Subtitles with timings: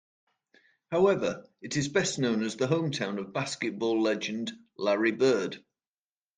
[0.89, 5.63] However, it is best known as the hometown of basketball legend Larry Bird.